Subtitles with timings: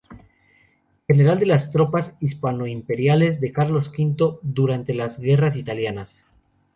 [1.07, 6.25] General de las tropas hispano-imperiales de Carlos V durante las Guerras Italianas.